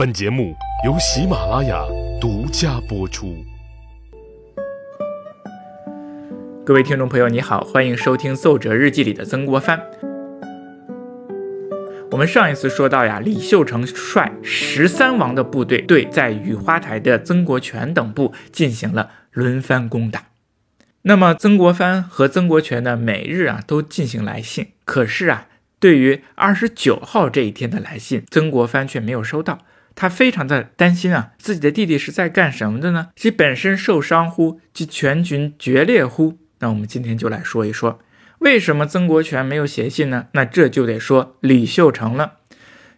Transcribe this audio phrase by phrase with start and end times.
[0.00, 1.84] 本节目由喜马拉雅
[2.18, 3.44] 独家播出。
[6.64, 9.78] 各位听众朋友，你好，欢迎收听《奏折日记》里的曾国藩。
[12.12, 20.28] 我们上一次说到呀，李秀成率十三王的部队对在雨花台的曾国荃等部进行了轮番攻打。
[21.02, 25.48] 那么曾国藩和曾国荃呢，每日啊都进行来信，可是啊，
[25.78, 29.58] 对于二十九号这一天的来信，曾国藩却没有收到。
[30.00, 33.08] 他非常的担心啊，自己的弟弟是在干什么的呢？
[33.16, 34.58] 其本身受伤乎？
[34.72, 36.38] 其全军决裂乎？
[36.60, 38.00] 那我们今天就来说一说，
[38.38, 40.28] 为什么曾国荃没有写信呢？
[40.32, 42.38] 那这就得说李秀成了，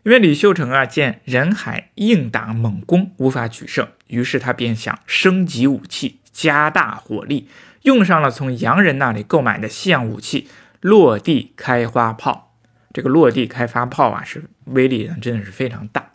[0.04, 7.48] 因为李秀成啊，见人海硬打猛攻无法取胜，于是他便想升级武器，加大火力，
[7.82, 10.46] 用上了从洋人那里购买的西洋武器——
[10.80, 12.54] 落地开花炮。
[12.92, 16.11] 这个落地开发炮啊，是威力真的是非常大。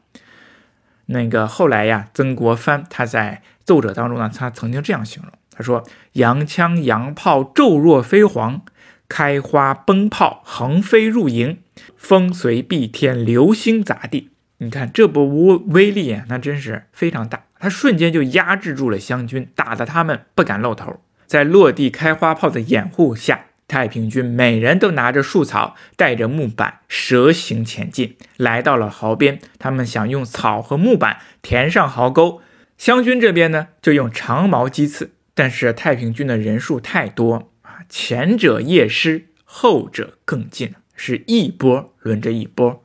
[1.08, 5.32] 那个后来呀，曾国藩他在奏折当中呢，他曾经这样形容。
[5.52, 5.84] 他说
[6.14, 8.62] ：“洋枪洋炮骤若飞蝗，
[9.10, 11.58] 开花崩炮横飞入营，
[11.96, 14.30] 风随蔽天，流星砸地。
[14.60, 17.44] 你看这波威威力啊，那真是非常大。
[17.60, 21.02] 他瞬间就压制住了湘军，打得他们不敢露头。
[21.26, 29.40] 在落地开花炮的掩护下，太平军每人都拿着树草，带着木板，蛇行前进，来到了壕边。
[29.60, 32.42] 他们想用草和木板填上壕沟，
[32.78, 42.84] 湘军这边呢，就用长矛击刺。”但是太平军的人数太多啊，前者夜失，后者更近，是一波轮着一波。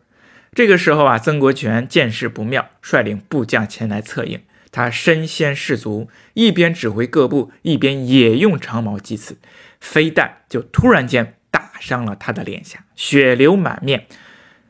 [0.53, 4.43] 这个时候啊，曾国荃见势不妙，率领部将前来策应。
[4.73, 9.37] 他身先士卒，一边指挥各部，一边也用长矛击刺，
[9.79, 14.07] 飞弹就突然间打伤了他的脸颊，血流满面。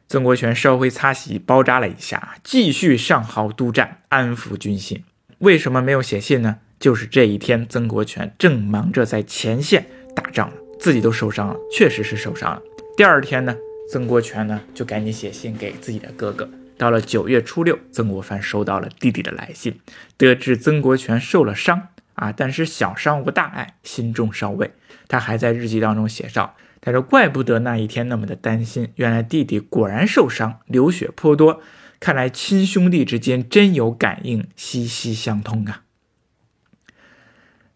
[0.08, 5.04] 曾国荃稍微擦洗包扎了一下，继续上壕督战，安抚军心。
[5.38, 6.58] 为什么没有写信呢？
[6.78, 12.60] 就是这一天，曾国荃正忙着在前线打仗呢，自己都受伤了，确实是受伤了。
[12.96, 13.56] 第二天呢，
[13.88, 16.50] 曾国荃呢就赶紧写信给自己的哥哥。
[16.76, 19.78] 到了九月初六，曾国藩收到了弟弟的来信，
[20.16, 24.72] 得知曾国荃受了伤啊，但是小伤无大碍，心中稍慰。
[25.08, 31.60] 他还在日记当中写上：“他说怪不得那一天那么的担心，原来弟弟果然受伤，流血颇多。
[32.00, 35.81] 看来亲兄弟之间真有感应，息息相通啊。”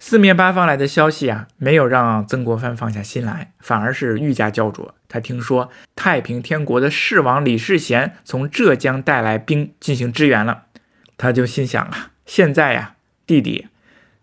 [0.08, 4.94] 四面八方来的消息啊，没有让曾国藩放下心来，反而是愈加焦灼。
[5.08, 10.66] 他听说太平天国的世王李世贤从浙江带来兵进行支援了，
[11.18, 12.94] 他就心想啊，现在呀，
[13.26, 13.66] 弟弟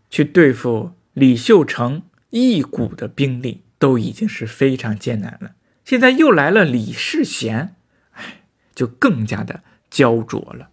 [0.09, 5.51] 去对付李秀成一股的兵力都已经是非常艰难了，
[5.83, 7.75] 现在又来了李世贤，
[8.13, 10.69] 哎，就更加的焦灼了。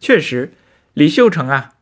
[0.00, 0.54] 确实，
[0.94, 1.72] 李秀成啊。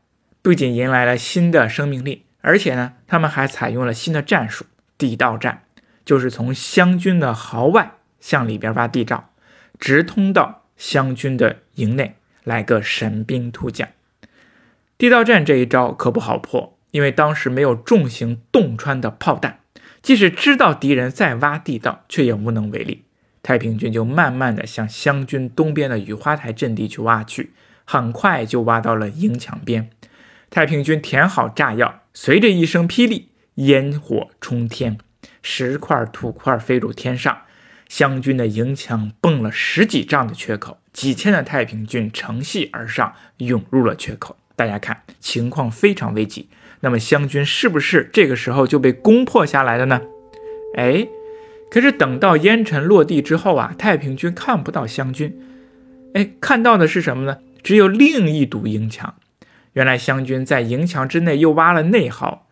[0.45, 4.67] 不仅迎来了新的生命力，而且呢，他们还采用了新的战术——
[4.99, 5.63] 地道战，
[6.05, 9.31] 就是从湘军的壕外向里边挖地道，
[9.79, 13.89] 直通到湘军的营内，来个神兵突将。
[14.99, 19.61] 地道战这一招可不好破，因为当时没有重型洞穿的炮弹，
[20.03, 23.05] 即使知道敌人在挖地道，却也无能为力。
[23.43, 27.53] 太平军就慢慢的向湘军东边的雨花台阵地去挖去，
[27.85, 29.91] 很快就挖到了营墙边。
[30.53, 34.99] 太平军填好炸药，随着一声霹雳，烟火冲天，
[35.41, 37.39] 石块土块飞入天上，
[37.89, 44.37] 湘军的营墙崩了十几丈的缺口，几千的太平军乘隙而上，涌入了缺口。
[44.55, 46.51] 大家看，情况非常危急。
[46.81, 50.03] 那么湘军是不是这个时候就被攻破下来了呢？
[50.77, 51.09] 哎，
[51.71, 55.35] 可是等到烟尘落地之后啊，太平军看不到湘军，
[56.13, 57.39] 哎，看到的是什么呢？
[57.63, 59.15] 只有另一堵营墙。
[59.73, 62.47] 原来湘军在营墙之内又挖了内壕，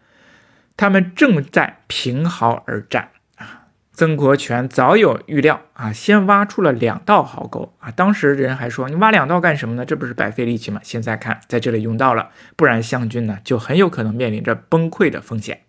[0.77, 3.69] 他们正在平壕而战啊！
[3.93, 7.91] 曾国荃早有预料啊，先挖出了两道壕沟啊。
[7.91, 9.85] 当时人还说：“你挖两道干什么呢？
[9.85, 15.61] 这不是白费力气吗？”现在看，在这里用到了，不然湘军呢就很有可能面临着崩溃的风险。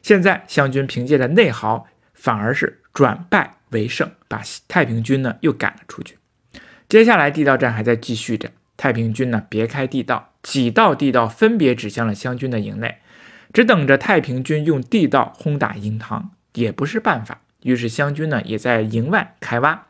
[0.00, 6.16] 现在湘军凭借着内壕，反而是转败为胜，把太平军呢又赶了出去。
[6.88, 10.32] 接下来地道战还在继续着，太平军呢别开地道。
[10.42, 12.98] 几道地道分别指向了湘军的营内，
[13.52, 17.42] 只等着太平军用地道轰打营堂也不是办法。
[17.64, 19.86] 于是湘军呢也在营外开挖，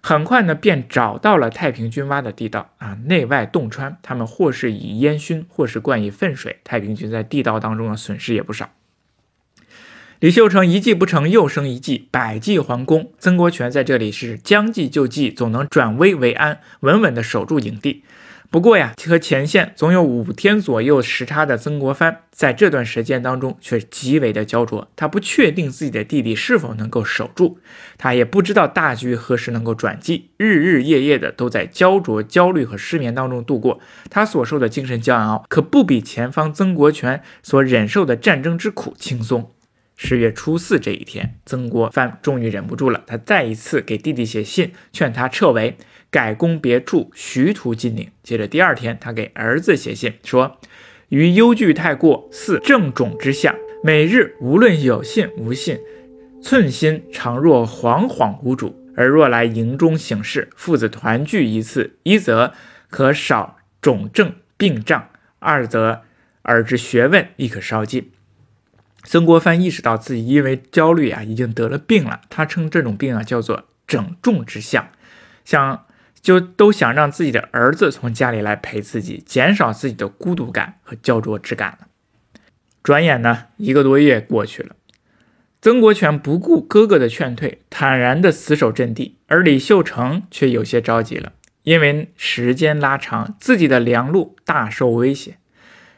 [0.00, 3.96] 很快呢便找到了太平军挖的地道啊，内外洞穿。
[4.02, 6.58] 他们或是以烟熏，或是灌以粪水。
[6.64, 8.70] 太平军在地道当中的损失也不少。
[10.18, 13.12] 李秀成一计不成，又生一计，百计还攻。
[13.18, 18.02] 曾国荃在这里是将计就计，总能转危为安，稳稳地守住营地。
[18.52, 24.86] 不过呀，和前线总有五天左右时差的曾国藩，在这段时间当中却极为的焦灼。
[24.94, 27.56] 他不确定自己的弟弟是否能够守住，
[27.96, 33.80] 他也不知道大局何时能够转机，日日夜夜的都在焦灼、焦虑和失眠当中度过。
[34.10, 39.50] 他所受的精神煎熬，可不比前方曾国荃所忍受的战争之苦轻松。
[39.96, 45.76] 十月初四这一天，曾国藩终于忍不住了，他再一次给弟弟写信，劝他撤围。
[46.10, 48.10] 改攻别处，徐图金陵。
[48.22, 50.58] 接着第二天，他给儿子写信说
[51.08, 53.54] ：“余忧惧太过，似正种之相。
[53.82, 55.78] 每日无论有信无信，
[56.42, 58.78] 寸心常若惶惶无主。
[58.94, 62.52] 而若来营中省事，父子团聚一次，一则
[62.90, 66.02] 可少种症病障，二则
[66.42, 68.10] 儿之学问亦可稍进。”
[69.04, 72.20] 曾国藩意识到自己因为焦虑啊，已经得了病了。
[72.30, 74.88] 他称这种病啊叫做整重之相，
[75.44, 75.86] 想。
[76.22, 81.88] 就都想让自己的儿子从家里来陪自己，减少自己的孤独感和焦灼之感了。
[82.80, 84.76] 转眼呢，一个多月过去了，
[85.60, 91.32] 曾国荃不顾哥哥的劝退，坦然地死守阵地，而李秀成却有些着急了，
[91.64, 95.38] 因为时间拉长，自己的粮路大受威胁。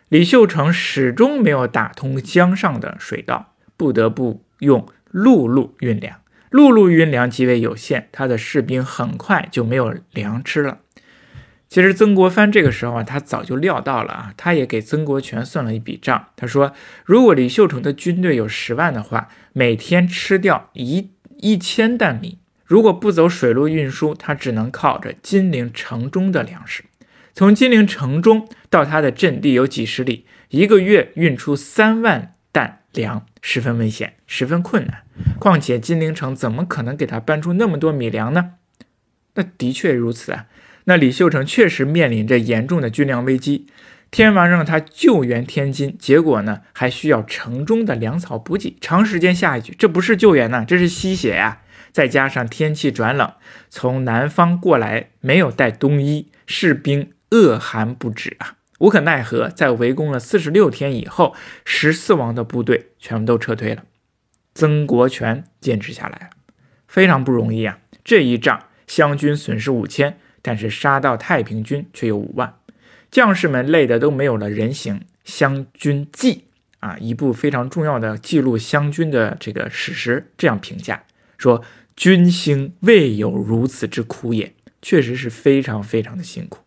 [0.08, 6.20] 李秀成始终没有打通江上的水道，不得不用陆路运粮。
[6.50, 10.78] 陆路运粮极为有限，他的士兵很快就没有粮吃了。
[11.68, 16.26] 其实曾国藩这个时候啊，他早就料到了啊，他也给曾国荃算了一笔账。
[16.36, 16.72] 他说，
[17.04, 26.84] 如果李秀成的军队有十万的话，每天吃掉一一千担米，如果不走水路运输，他只能靠着金陵城中的粮食。
[27.34, 35.02] 从金陵城中到他的阵地有几十里，一个月运出三万担粮，十分危险，十分困难。
[35.40, 38.52] 况且金陵城怎么可能给他搬出那么多米粮呢？
[39.34, 40.46] 那的确如此啊。
[40.84, 43.66] 那李秀成确实面临着严重的军粮危机。
[44.12, 51.62] 天王让他救援天津，结果呢还需要城中的粮草补给，长时间下去，这不是救援呐，这是吸血呀！
[51.90, 53.32] 再加上天气转冷，
[53.68, 58.58] 从南方过来没有带冬衣，士兵恶寒不止啊！
[58.78, 61.34] 无可奈何，在围攻了四十六天以后，
[61.64, 63.82] 十四王的部队全部都撤退了。
[64.54, 66.30] 曾国荃坚持下来了，
[66.86, 67.80] 非常不容易啊！
[68.04, 72.54] 这一仗，湘军损失五千，但是杀到太平军却有五万，
[73.10, 75.00] 将士们累得都没有了人形。
[75.24, 76.32] 《湘军记》
[76.78, 81.02] 啊，一部非常重要的记录湘军的这个史实，这样评价
[81.36, 81.64] 说
[81.96, 86.63] ：“军兴未有如此之苦也。”确实是非常非常的辛苦。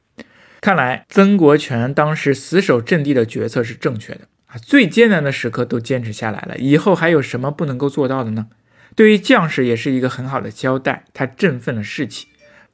[0.61, 4.21] 看来曾国荃当时死守阵地的决策是正确的。
[4.47, 8.47] 啊，最艰难的时刻都坚持下来了，以后还有什么不能够做到的呢？
[8.95, 12.27] 对于将士也是一个很好的交代，他振奋了士气。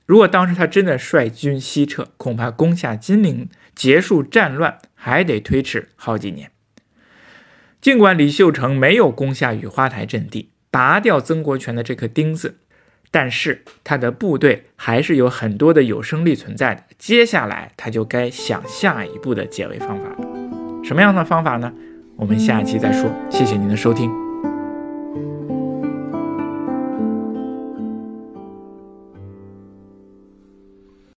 [0.06, 6.52] 如果当时他真的率军西撤，恐怕攻下金陵、结束战乱还得推迟好几年。
[7.82, 12.58] 尽管李秀成没有攻下雨花台阵地，拔掉曾国荃的这颗钉子，
[13.14, 16.82] 但是他的部队还是有很多的有生力存在的。
[16.98, 20.84] 接下来他就该想下一步的解围方法了。
[20.84, 21.72] 什么样的方法呢？
[22.18, 23.08] 我们下一期再说。
[23.30, 24.33] 谢谢您的收听。